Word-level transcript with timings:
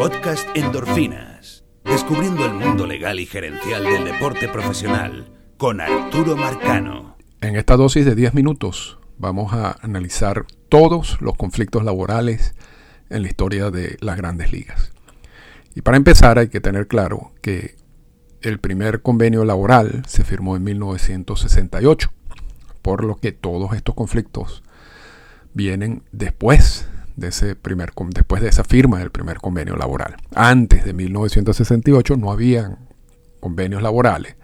Podcast 0.00 0.48
Endorfinas. 0.56 1.62
Descubriendo 1.84 2.46
el 2.46 2.54
mundo 2.54 2.86
legal 2.86 3.20
y 3.20 3.26
gerencial 3.26 3.84
del 3.84 4.06
deporte 4.06 4.48
profesional 4.48 5.30
con 5.58 5.78
Arturo 5.82 6.38
Marcano. 6.38 7.18
En 7.42 7.54
esta 7.54 7.76
dosis 7.76 8.06
de 8.06 8.14
10 8.14 8.32
minutos 8.32 8.98
vamos 9.18 9.52
a 9.52 9.76
analizar 9.82 10.46
todos 10.70 11.20
los 11.20 11.36
conflictos 11.36 11.84
laborales 11.84 12.54
en 13.10 13.20
la 13.20 13.28
historia 13.28 13.70
de 13.70 13.98
las 14.00 14.16
grandes 14.16 14.52
ligas. 14.52 14.90
Y 15.74 15.82
para 15.82 15.98
empezar 15.98 16.38
hay 16.38 16.48
que 16.48 16.62
tener 16.62 16.88
claro 16.88 17.32
que 17.42 17.76
el 18.40 18.58
primer 18.58 19.02
convenio 19.02 19.44
laboral 19.44 20.02
se 20.06 20.24
firmó 20.24 20.56
en 20.56 20.64
1968, 20.64 22.10
por 22.80 23.04
lo 23.04 23.16
que 23.16 23.32
todos 23.32 23.74
estos 23.74 23.94
conflictos 23.94 24.62
vienen 25.52 26.04
después 26.10 26.88
después 27.16 28.42
de 28.42 28.48
esa 28.48 28.64
firma 28.64 28.98
del 28.98 29.10
primer 29.10 29.38
convenio 29.38 29.76
laboral. 29.76 30.16
Antes 30.34 30.84
de 30.84 30.92
1968 30.92 32.16
no 32.16 32.32
habían 32.32 32.78
convenios 33.40 33.82
laborales 33.82 34.36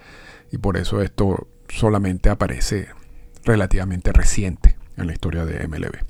y 0.50 0.58
por 0.58 0.77
eso 0.77 1.02
esto 1.02 1.48
solamente 1.68 2.30
aparece 2.30 2.88
relativamente 3.44 4.12
reciente 4.12 4.77
en 4.96 5.06
la 5.06 5.12
historia 5.12 5.44
de 5.44 5.66
MLB. 5.66 6.05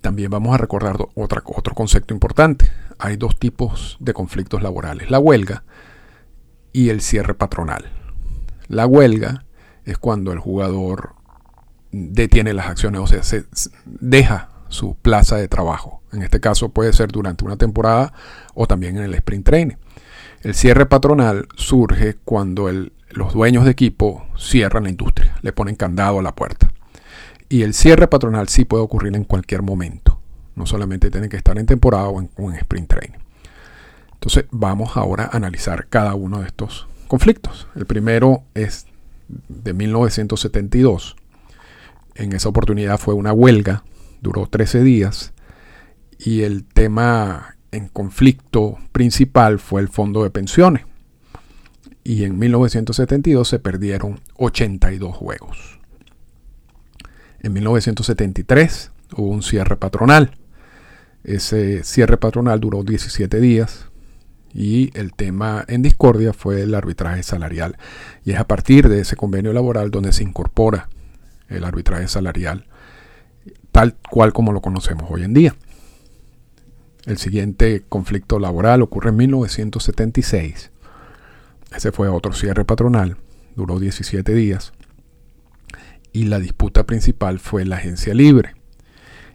También 0.00 0.30
vamos 0.30 0.54
a 0.54 0.58
recordar 0.58 0.96
otro 1.14 1.74
concepto 1.74 2.14
importante. 2.14 2.70
Hay 2.98 3.16
dos 3.16 3.38
tipos 3.38 3.96
de 4.00 4.14
conflictos 4.14 4.62
laborales, 4.62 5.10
la 5.10 5.18
huelga 5.18 5.64
y 6.72 6.90
el 6.90 7.00
cierre 7.00 7.34
patronal. 7.34 7.90
La 8.68 8.86
huelga 8.86 9.44
es 9.84 9.98
cuando 9.98 10.32
el 10.32 10.38
jugador 10.38 11.14
detiene 11.90 12.52
las 12.52 12.66
acciones, 12.66 13.00
o 13.00 13.06
sea, 13.06 13.22
se 13.22 13.46
deja 13.84 14.50
su 14.68 14.96
plaza 14.96 15.36
de 15.36 15.48
trabajo. 15.48 16.02
En 16.12 16.22
este 16.22 16.40
caso 16.40 16.70
puede 16.70 16.92
ser 16.92 17.10
durante 17.10 17.44
una 17.44 17.56
temporada 17.56 18.12
o 18.54 18.66
también 18.66 18.96
en 18.96 19.04
el 19.04 19.14
sprint 19.14 19.44
training. 19.46 19.76
El 20.42 20.54
cierre 20.54 20.86
patronal 20.86 21.48
surge 21.56 22.16
cuando 22.24 22.70
los 23.10 23.32
dueños 23.34 23.64
de 23.64 23.72
equipo 23.72 24.26
cierran 24.36 24.84
la 24.84 24.90
industria, 24.90 25.36
le 25.42 25.52
ponen 25.52 25.74
candado 25.74 26.20
a 26.20 26.22
la 26.22 26.34
puerta. 26.34 26.70
Y 27.48 27.62
el 27.62 27.74
cierre 27.74 28.08
patronal 28.08 28.48
sí 28.48 28.64
puede 28.64 28.84
ocurrir 28.84 29.16
en 29.16 29.24
cualquier 29.24 29.62
momento. 29.62 30.20
No 30.54 30.66
solamente 30.66 31.10
tiene 31.10 31.28
que 31.28 31.36
estar 31.36 31.58
en 31.58 31.66
temporada 31.66 32.08
o 32.08 32.20
en, 32.20 32.30
o 32.36 32.50
en 32.50 32.56
sprint 32.56 32.88
training. 32.88 33.18
Entonces 34.12 34.46
vamos 34.50 34.96
ahora 34.96 35.30
a 35.32 35.36
analizar 35.36 35.86
cada 35.88 36.14
uno 36.14 36.40
de 36.40 36.46
estos 36.46 36.86
conflictos. 37.06 37.68
El 37.74 37.86
primero 37.86 38.42
es 38.54 38.86
de 39.48 39.72
1972. 39.72 41.16
En 42.14 42.32
esa 42.32 42.48
oportunidad 42.48 42.98
fue 42.98 43.14
una 43.14 43.32
huelga 43.32 43.84
duró 44.20 44.46
13 44.46 44.82
días 44.82 45.32
y 46.18 46.42
el 46.42 46.64
tema 46.64 47.56
en 47.70 47.88
conflicto 47.88 48.78
principal 48.92 49.58
fue 49.58 49.80
el 49.80 49.88
fondo 49.88 50.24
de 50.24 50.30
pensiones. 50.30 50.84
Y 52.02 52.24
en 52.24 52.38
1972 52.38 53.46
se 53.46 53.58
perdieron 53.58 54.20
82 54.36 55.14
juegos. 55.14 55.78
En 57.40 57.52
1973 57.52 58.90
hubo 59.16 59.28
un 59.28 59.42
cierre 59.42 59.76
patronal. 59.76 60.36
Ese 61.22 61.84
cierre 61.84 62.16
patronal 62.16 62.60
duró 62.60 62.82
17 62.82 63.40
días 63.40 63.86
y 64.54 64.90
el 64.98 65.12
tema 65.12 65.64
en 65.68 65.82
discordia 65.82 66.32
fue 66.32 66.62
el 66.62 66.74
arbitraje 66.74 67.22
salarial. 67.22 67.76
Y 68.24 68.32
es 68.32 68.38
a 68.38 68.48
partir 68.48 68.88
de 68.88 69.00
ese 69.00 69.14
convenio 69.14 69.52
laboral 69.52 69.90
donde 69.90 70.12
se 70.12 70.22
incorpora 70.22 70.88
el 71.48 71.64
arbitraje 71.64 72.08
salarial 72.08 72.66
tal 73.78 73.94
cual 74.10 74.32
como 74.32 74.50
lo 74.50 74.60
conocemos 74.60 75.08
hoy 75.08 75.22
en 75.22 75.32
día. 75.32 75.54
El 77.06 77.16
siguiente 77.16 77.84
conflicto 77.88 78.40
laboral 78.40 78.82
ocurre 78.82 79.10
en 79.10 79.16
1976. 79.18 80.72
Ese 81.76 81.92
fue 81.92 82.08
otro 82.08 82.32
cierre 82.32 82.64
patronal, 82.64 83.18
duró 83.54 83.78
17 83.78 84.34
días. 84.34 84.72
Y 86.12 86.24
la 86.24 86.40
disputa 86.40 86.86
principal 86.86 87.38
fue 87.38 87.64
la 87.64 87.76
agencia 87.76 88.14
libre. 88.14 88.56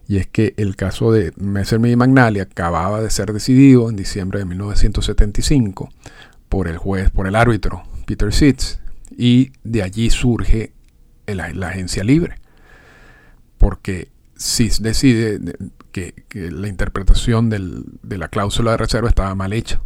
Y 0.09 0.17
es 0.17 0.27
que 0.27 0.53
el 0.57 0.75
caso 0.75 1.13
de 1.13 1.31
Messerschmitt 1.37 1.93
y 1.93 1.95
Magnalia 1.95 2.43
acababa 2.43 2.99
de 2.99 3.11
ser 3.11 3.31
decidido 3.31 3.89
en 3.89 3.95
diciembre 3.95 4.39
de 4.39 4.45
1975 4.45 5.89
por 6.49 6.67
el 6.67 6.77
juez, 6.77 7.11
por 7.11 7.27
el 7.27 7.37
árbitro 7.37 7.83
Peter 8.05 8.33
Sitz. 8.33 8.81
Y 9.09 9.53
de 9.63 9.83
allí 9.83 10.09
surge 10.09 10.73
la 11.27 11.67
agencia 11.69 12.03
libre. 12.03 12.35
Porque 13.57 14.11
si 14.43 14.69
decide 14.81 15.39
que, 15.93 16.25
la 16.33 16.67
interpretación 16.67 17.49
de 17.49 18.17
la 18.17 18.27
cláusula 18.27 18.71
de 18.71 18.77
reserva 18.77 19.07
estaba 19.07 19.33
mal 19.35 19.53
hecha. 19.53 19.81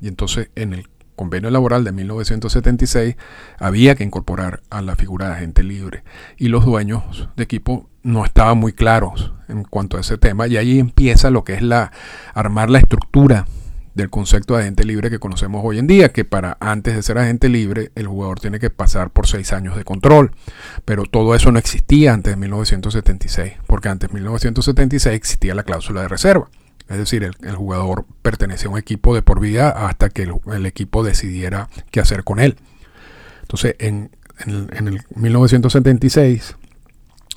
Y 0.00 0.08
entonces 0.08 0.50
en 0.56 0.72
el 0.72 0.88
convenio 1.14 1.50
laboral 1.50 1.84
de 1.84 1.92
1976 1.92 3.14
había 3.60 3.94
que 3.94 4.02
incorporar 4.02 4.60
a 4.70 4.82
la 4.82 4.96
figura 4.96 5.28
de 5.28 5.34
agente 5.34 5.62
libre. 5.62 6.02
Y 6.36 6.48
los 6.48 6.64
dueños 6.64 7.28
de 7.36 7.44
equipo 7.44 7.88
no 8.02 8.24
estaban 8.24 8.58
muy 8.58 8.72
claros 8.72 9.32
en 9.46 9.62
cuanto 9.62 9.98
a 9.98 10.00
ese 10.00 10.18
tema. 10.18 10.48
Y 10.48 10.56
ahí 10.56 10.80
empieza 10.80 11.30
lo 11.30 11.44
que 11.44 11.54
es 11.54 11.62
la 11.62 11.92
armar 12.34 12.70
la 12.70 12.80
estructura 12.80 13.46
del 14.00 14.10
concepto 14.10 14.54
de 14.54 14.62
agente 14.62 14.84
libre 14.84 15.10
que 15.10 15.18
conocemos 15.18 15.62
hoy 15.64 15.78
en 15.78 15.86
día, 15.86 16.10
que 16.10 16.24
para 16.24 16.56
antes 16.60 16.94
de 16.94 17.02
ser 17.02 17.18
agente 17.18 17.48
libre 17.48 17.92
el 17.94 18.06
jugador 18.06 18.40
tiene 18.40 18.58
que 18.58 18.70
pasar 18.70 19.10
por 19.10 19.26
seis 19.26 19.52
años 19.52 19.76
de 19.76 19.84
control. 19.84 20.32
Pero 20.84 21.04
todo 21.04 21.34
eso 21.34 21.52
no 21.52 21.58
existía 21.58 22.12
antes 22.12 22.32
de 22.32 22.36
1976, 22.36 23.54
porque 23.66 23.88
antes 23.88 24.08
de 24.08 24.14
1976 24.14 25.14
existía 25.14 25.54
la 25.54 25.62
cláusula 25.62 26.02
de 26.02 26.08
reserva. 26.08 26.48
Es 26.88 26.98
decir, 26.98 27.22
el, 27.22 27.54
jugador 27.54 28.04
pertenecía 28.22 28.68
a 28.68 28.72
un 28.72 28.78
equipo 28.78 29.14
de 29.14 29.22
por 29.22 29.38
vida 29.38 29.70
hasta 29.70 30.08
que 30.08 30.22
el, 30.22 30.66
equipo 30.66 31.04
decidiera 31.04 31.68
qué 31.92 32.00
hacer 32.00 32.24
con 32.24 32.40
él. 32.40 32.56
Entonces, 33.42 33.76
en, 33.78 34.10
en 34.46 34.88
el 34.88 35.00
1976 35.14 36.56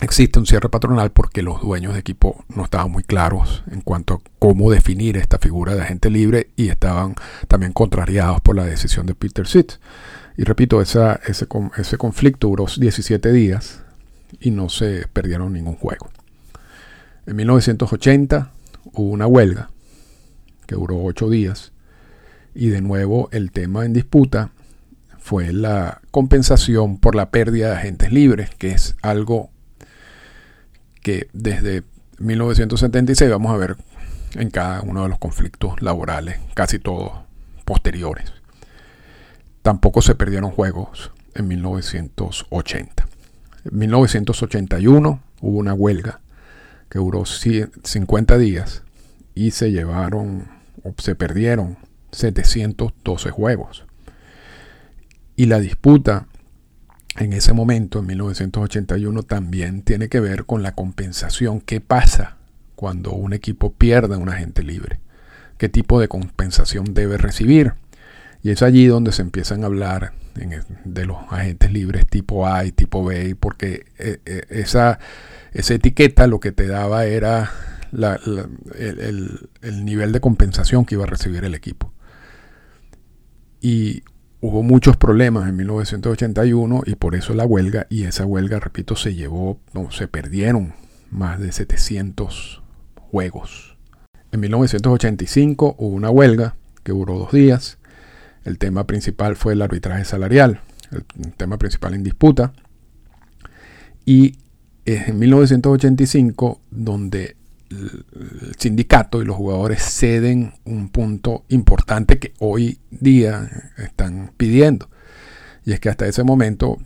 existe 0.02 0.40
un 0.40 0.46
cierre 0.46 0.70
patronal 0.70 1.12
porque 1.12 1.42
los 1.42 1.62
dueños 1.62 1.94
de 1.94 2.00
equipo 2.00 2.44
no 2.50 2.66
estaban 2.66 2.92
muy 2.92 3.04
claros 3.04 3.64
en 3.72 3.82
cuanto 3.82 4.16
a 4.16 4.22
cómo 4.40 4.72
definir 4.72 5.18
esta 5.18 5.40
figura 5.40 5.76
de 5.76 5.82
agente 5.82 6.10
libre 6.10 6.50
y 6.56 6.70
estaban 6.70 7.16
también 7.48 7.74
contrariados 7.74 8.42
por 8.42 8.56
la 8.56 8.66
decisión 8.66 9.06
de 9.06 9.16
Peter 9.16 9.48
Sitz. 9.48 9.80
Y 10.36 10.44
repito, 10.44 10.82
ese, 10.82 11.00
ese 11.28 11.98
conflicto 11.98 12.48
duró 12.48 12.66
17 12.66 13.32
días 13.32 13.84
y 14.40 14.52
no 14.52 14.70
se 14.70 15.08
perdieron 15.14 15.54
ningún 15.54 15.76
juego. 15.76 16.10
En 17.26 17.36
1980 17.36 18.52
hubo 18.94 19.10
una 19.10 19.28
huelga 19.28 19.70
que 20.66 20.76
duró 20.76 21.02
8 21.04 21.30
días 21.30 21.72
y 22.56 22.70
de 22.70 22.82
nuevo 22.82 23.30
el 23.32 23.52
tema 23.52 23.86
en 23.86 23.94
disputa 23.94 24.52
fue 25.20 25.54
la 25.54 26.02
compensación 26.12 26.98
por 26.98 27.16
la 27.16 27.30
pérdida 27.30 27.70
de 27.70 27.76
agentes 27.78 28.12
libres, 28.12 28.50
que 28.58 28.72
es 28.72 28.98
algo 29.02 29.53
que 31.04 31.28
desde 31.34 31.84
1976 32.20 33.30
vamos 33.30 33.54
a 33.54 33.58
ver 33.58 33.78
en 34.36 34.50
cada 34.50 34.82
uno 34.82 35.04
de 35.04 35.10
los 35.10 35.20
conflictos 35.20 35.82
laborales, 35.82 36.40
casi 36.56 36.80
todos 36.80 37.12
posteriores. 37.66 38.32
Tampoco 39.62 40.02
se 40.02 40.16
perdieron 40.16 40.52
juegos 40.52 41.12
en 41.36 41.48
1980. 41.48 43.08
En 43.66 43.78
1981 43.78 45.22
hubo 45.42 45.58
una 45.58 45.74
huelga 45.74 46.22
que 46.90 47.00
duró 47.00 47.26
50 47.26 48.38
días 48.38 48.84
y 49.36 49.52
se 49.52 49.72
llevaron 49.72 50.48
o 50.84 50.94
se 50.98 51.16
perdieron 51.16 51.78
712 52.12 53.32
juegos. 53.32 53.86
Y 55.36 55.48
la 55.48 55.60
disputa 55.60 56.28
en 57.18 57.34
ese 57.34 57.54
momento, 57.54 58.00
en 58.00 58.08
1981, 58.08 59.24
también 59.24 59.84
tiene 59.84 60.10
que 60.10 60.20
ver 60.20 60.46
con 60.46 60.64
la 60.64 60.74
compensación. 60.74 61.62
¿Qué 61.62 61.80
pasa 61.80 62.38
cuando 62.76 63.12
un 63.12 63.34
equipo 63.34 63.74
pierde 63.74 64.16
a 64.16 64.18
un 64.18 64.30
agente 64.30 64.64
libre? 64.64 65.00
¿Qué 65.58 65.70
tipo 65.70 66.00
de 66.00 66.08
compensación 66.08 66.94
debe 66.94 67.18
recibir? 67.18 67.74
Y 68.42 68.50
es 68.50 68.62
allí 68.62 68.88
donde 68.88 69.12
se 69.12 69.22
empiezan 69.22 69.64
a 69.64 69.68
hablar 69.68 70.14
de 70.84 71.06
los 71.06 71.18
agentes 71.30 71.72
libres 71.72 72.08
tipo 72.08 72.48
A 72.48 72.66
y 72.66 72.72
tipo 72.72 73.06
B, 73.06 73.36
porque 73.40 73.86
eh, 74.00 74.20
eh, 74.26 74.42
esa, 74.50 75.00
etiqueta 75.54 76.26
lo 76.26 76.40
que 76.40 76.52
te 76.52 76.68
daba 76.68 77.06
era 77.06 77.52
el, 77.94 79.50
el 79.62 79.86
nivel 79.86 80.12
de 80.12 80.20
compensación 80.20 80.86
que 80.86 80.96
iba 80.96 81.04
a 81.04 81.08
recibir 81.08 81.46
el 81.46 81.54
equipo. 81.54 81.94
Y 83.62 84.04
hubo 84.44 84.62
muchos 84.62 84.98
problemas 84.98 85.48
en 85.48 85.56
1981 85.56 86.82
y 86.86 86.96
por 86.96 87.16
eso 87.16 87.34
la 87.34 87.46
huelga 87.46 87.88
y 87.90 88.04
esa 88.04 88.26
huelga, 88.26 88.60
repito, 88.60 88.98
se 88.98 89.16
llevó, 89.16 89.58
no, 89.74 89.90
se 89.90 90.10
perdieron 90.10 90.74
más 91.12 91.40
de 91.40 91.54
700 91.54 92.62
juegos. 92.96 93.78
En 94.34 94.42
1985 94.42 95.76
hubo 95.78 95.96
una 95.96 96.10
huelga 96.10 96.58
que 96.84 96.92
duró 96.92 97.20
dos 97.20 97.32
días. 97.32 97.78
El 98.44 98.58
tema 98.58 98.86
principal 98.86 99.38
fue 99.38 99.54
el 99.54 99.62
arbitraje 99.62 100.04
salarial, 100.04 100.60
el 100.92 101.06
tema 101.38 101.58
principal 101.58 101.94
en 101.94 102.04
disputa. 102.04 102.52
Y 104.04 104.40
es 104.84 105.08
en 105.08 105.20
1985 105.20 106.60
donde 106.70 107.38
sindicato 108.58 109.22
y 109.22 109.26
los 109.26 109.36
jugadores 109.36 109.82
ceden 109.84 110.54
un 110.66 110.90
punto 110.90 111.46
importante 111.50 112.20
que 112.20 112.34
hoy 112.40 112.80
día 112.92 113.50
están 113.78 114.32
pidiendo. 114.38 114.90
Y 115.66 115.74
es 115.74 115.80
que 115.80 115.90
hasta 115.90 116.08
ese 116.08 116.24
momento 116.24 116.78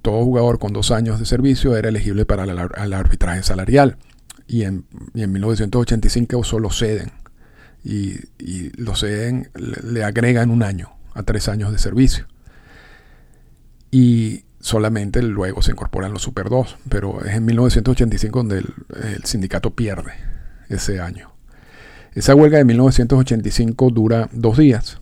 todo 0.00 0.24
jugador 0.24 0.58
con 0.58 0.72
dos 0.72 0.90
años 0.90 1.18
de 1.18 1.26
servicio 1.26 1.76
era 1.76 1.88
elegible 1.88 2.26
para 2.26 2.44
el, 2.44 2.92
arbitraje 2.92 3.42
salarial. 3.42 3.98
Y 4.46 4.64
en, 4.64 4.84
y 5.14 5.22
en 5.22 5.32
1985 5.32 6.44
solo 6.44 6.70
ceden. 6.70 7.12
Y, 7.84 8.20
lo 8.80 8.94
ceden, 8.94 9.50
le, 9.54 9.92
le 9.92 10.04
agregan 10.04 10.50
un 10.50 10.62
año 10.62 10.90
a 11.14 11.22
tres 11.22 11.48
años 11.48 11.72
de 11.72 11.78
servicio. 11.78 12.26
Y 13.90 14.44
solamente 14.62 15.20
luego 15.22 15.60
se 15.60 15.72
incorporan 15.72 16.12
los 16.12 16.22
Super 16.22 16.48
2, 16.48 16.78
pero 16.88 17.22
es 17.24 17.34
en 17.34 17.44
1985 17.44 18.38
donde 18.38 18.58
el, 18.58 19.24
sindicato 19.24 19.74
pierde 19.74 20.12
ese 20.76 21.00
año. 21.00 21.32
Esa 22.14 22.34
huelga 22.34 22.58
de 22.58 22.64
1985 22.64 23.90
dura 23.90 24.28
dos 24.32 24.58
días. 24.58 25.00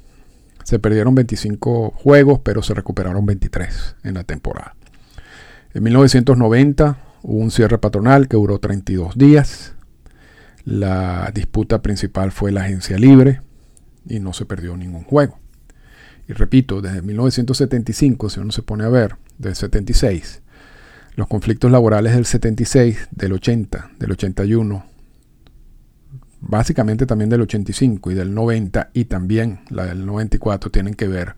Se 0.64 0.78
perdieron 0.78 1.14
25 1.14 1.90
juegos, 1.90 2.40
pero 2.44 2.62
se 2.62 2.74
recuperaron 2.74 3.26
23 3.26 3.96
en 4.04 4.14
la 4.14 4.24
temporada. 4.24 4.76
En 5.74 5.82
1990 5.82 6.98
hubo 7.22 7.38
un 7.38 7.50
cierre 7.50 7.78
patronal 7.78 8.28
que 8.28 8.36
duró 8.36 8.58
32 8.58 9.16
días. 9.16 9.74
La 10.64 11.30
disputa 11.34 11.82
principal 11.82 12.30
fue 12.30 12.52
la 12.52 12.62
agencia 12.62 12.98
libre 12.98 13.40
y 14.06 14.20
no 14.20 14.32
se 14.32 14.46
perdió 14.46 14.76
ningún 14.76 15.04
juego. 15.04 15.38
Y 16.28 16.32
repito, 16.32 16.80
desde 16.80 17.02
1975, 17.02 18.30
si 18.30 18.38
uno 18.40 18.52
se 18.52 18.62
pone 18.62 18.84
a 18.84 18.88
ver, 18.88 19.16
del 19.38 19.56
76, 19.56 20.42
los 21.16 21.26
conflictos 21.26 21.72
laborales 21.72 22.14
del 22.14 22.24
76, 22.24 23.08
del 23.10 23.32
80, 23.32 23.90
del 23.98 24.12
81, 24.12 24.84
básicamente 26.40 27.06
también 27.06 27.30
del 27.30 27.42
85 27.42 28.10
y 28.10 28.14
del 28.14 28.34
90 28.34 28.90
y 28.92 29.04
también 29.04 29.60
la 29.68 29.86
del 29.86 30.06
94 30.06 30.70
tienen 30.70 30.94
que 30.94 31.08
ver 31.08 31.34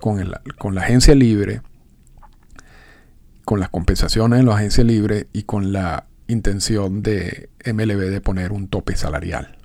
con, 0.00 0.20
el, 0.20 0.34
con 0.58 0.74
la 0.74 0.82
agencia 0.82 1.14
libre, 1.14 1.62
con 3.44 3.60
las 3.60 3.70
compensaciones 3.70 4.40
en 4.40 4.46
la 4.46 4.56
agencia 4.56 4.84
libre 4.84 5.28
y 5.32 5.44
con 5.44 5.72
la 5.72 6.06
intención 6.28 7.02
de 7.02 7.50
MLB 7.64 8.10
de 8.10 8.20
poner 8.20 8.52
un 8.52 8.68
tope 8.68 8.96
salarial. 8.96 9.56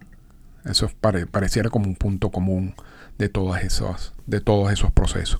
Eso 0.66 0.90
pareciera 1.32 1.70
como 1.70 1.86
un 1.86 1.96
punto 1.96 2.30
común 2.30 2.76
de, 3.18 3.30
todas 3.30 3.62
de 4.26 4.42
todos 4.42 4.72
esos 4.72 4.92
procesos. 4.92 5.40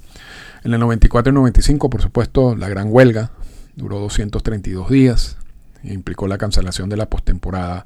En 0.64 0.74
el 0.74 0.80
94 0.80 1.32
y 1.32 1.34
95, 1.34 1.90
por 1.90 2.02
supuesto, 2.02 2.56
la 2.56 2.70
gran 2.70 2.88
huelga 2.90 3.32
duró 3.76 4.00
232 4.00 4.90
días 4.90 5.38
implicó 5.84 6.28
la 6.28 6.38
cancelación 6.38 6.90
de 6.90 6.98
la 6.98 7.10
postemporada 7.10 7.86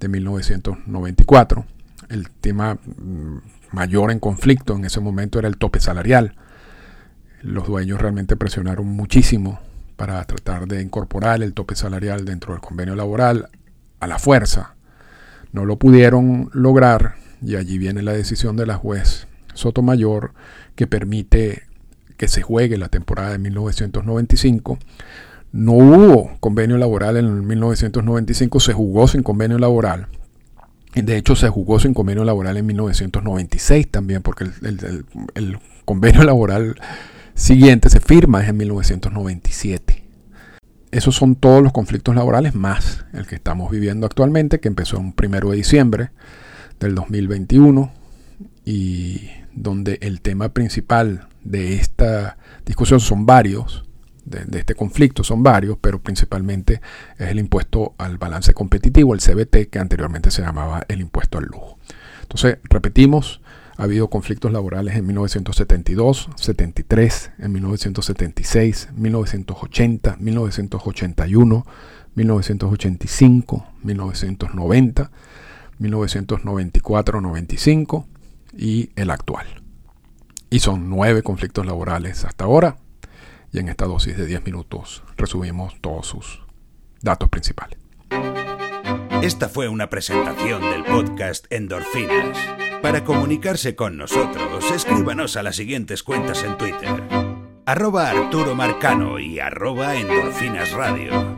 de 0.00 0.08
1994. 0.08 1.64
El 2.08 2.30
tema 2.30 2.74
mm, 2.74 3.38
mayor 3.72 4.10
en 4.10 4.18
conflicto 4.18 4.76
en 4.76 4.84
ese 4.84 5.00
momento 5.00 5.38
era 5.38 5.48
el 5.48 5.58
tope 5.58 5.80
salarial. 5.80 6.34
Los 7.42 7.66
dueños 7.66 8.00
realmente 8.00 8.36
presionaron 8.36 8.86
muchísimo 8.86 9.60
para 9.96 10.22
tratar 10.24 10.66
de 10.66 10.82
incorporar 10.82 11.42
el 11.42 11.54
tope 11.54 11.74
salarial 11.74 12.24
dentro 12.24 12.52
del 12.52 12.60
convenio 12.60 12.94
laboral 12.94 13.48
a 14.00 14.06
la 14.06 14.18
fuerza. 14.18 14.74
No 15.52 15.64
lo 15.64 15.78
pudieron 15.78 16.50
lograr 16.52 17.14
y 17.42 17.56
allí 17.56 17.78
viene 17.78 18.02
la 18.02 18.12
decisión 18.12 18.56
de 18.56 18.66
la 18.66 18.76
juez 18.76 19.26
Sotomayor 19.54 20.32
que 20.76 20.86
permite 20.86 21.64
que 22.16 22.28
se 22.28 22.42
juegue 22.42 22.76
la 22.78 22.88
temporada 22.88 23.30
de 23.30 23.38
1995. 23.38 24.78
No 25.52 25.72
hubo 25.72 26.30
convenio 26.40 26.76
laboral 26.76 27.16
en 27.16 27.46
1995, 27.46 28.60
se 28.60 28.72
jugó 28.72 29.08
sin 29.08 29.22
convenio 29.22 29.58
laboral. 29.58 30.08
De 30.94 31.16
hecho, 31.16 31.36
se 31.36 31.48
jugó 31.48 31.78
sin 31.78 31.94
convenio 31.94 32.24
laboral 32.24 32.56
en 32.56 32.66
1996 32.66 33.88
también, 33.90 34.22
porque 34.22 34.44
el, 34.44 35.58
convenio 35.84 36.22
laboral 36.24 36.76
siguiente 37.34 37.88
se 37.88 38.00
firma 38.00 38.46
en 38.46 38.56
1997. 38.56 40.04
Esos 40.90 41.14
son 41.14 41.36
todos 41.36 41.62
los 41.62 41.72
conflictos 41.72 42.14
laborales 42.14 42.54
más 42.54 43.04
el 43.12 43.26
que 43.26 43.36
estamos 43.36 43.70
viviendo 43.70 44.06
actualmente, 44.06 44.60
que 44.60 44.68
empezó 44.68 44.96
en 44.98 45.14
1 45.16 45.50
de 45.50 45.56
diciembre 45.56 46.10
del 46.80 46.94
2021 46.94 47.92
y 48.64 49.28
donde 49.54 49.98
el 50.02 50.20
tema 50.20 50.50
principal 50.50 51.28
de 51.44 51.74
esta 51.74 52.38
discusión 52.64 53.00
son 53.00 53.26
varios, 53.26 53.84
de, 54.28 54.58
este 54.58 54.74
conflicto 54.74 55.24
son 55.24 55.42
varios, 55.42 55.78
pero 55.80 56.00
principalmente 56.00 56.80
es 57.18 57.28
el 57.28 57.38
impuesto 57.38 57.94
al 57.98 58.18
balance 58.18 58.54
competitivo, 58.54 59.14
el 59.14 59.20
CBT, 59.20 59.70
que 59.70 59.78
anteriormente 59.78 60.30
se 60.30 60.42
llamaba 60.42 60.84
el 60.88 61.00
impuesto 61.00 61.38
al 61.38 61.44
lujo. 61.44 61.78
Entonces, 62.22 62.58
repetimos, 62.64 63.40
ha 63.78 63.84
habido 63.84 64.10
conflictos 64.10 64.52
laborales 64.52 64.96
en 64.96 65.06
1972, 65.06 66.30
73, 66.34 67.30
en 67.38 67.52
1976, 67.52 68.88
1980, 68.94 70.16
1981, 70.18 71.66
1985, 72.14 73.66
1990, 73.82 75.10
1994, 75.78 77.20
95 77.20 78.06
y 78.56 78.90
el 78.96 79.10
actual. 79.10 79.46
Y 80.50 80.58
son 80.58 80.90
nueve 80.90 81.22
conflictos 81.22 81.64
laborales 81.64 82.24
hasta 82.24 82.44
ahora. 82.44 82.78
Y 83.52 83.58
en 83.58 83.68
esta 83.68 83.86
dosis 83.86 84.16
de 84.16 84.26
10 84.26 84.44
minutos 84.44 85.02
resumimos 85.16 85.80
todos 85.80 86.06
sus 86.06 86.42
datos 87.00 87.28
principales. 87.28 87.78
Esta 89.22 89.48
fue 89.48 89.68
una 89.68 89.90
presentación 89.90 90.62
del 90.62 90.84
podcast 90.84 91.46
Endorfinas. 91.50 92.38
Para 92.82 93.04
comunicarse 93.04 93.74
con 93.74 93.96
nosotros, 93.96 94.70
escríbanos 94.70 95.36
a 95.36 95.42
las 95.42 95.56
siguientes 95.56 96.02
cuentas 96.02 96.44
en 96.44 96.56
Twitter. 96.56 97.02
Arroba 97.66 98.08
Arturo 98.08 98.54
Marcano 98.54 99.18
y 99.18 99.40
arroba 99.40 99.96
Endorfinas 99.96 100.72
Radio. 100.72 101.37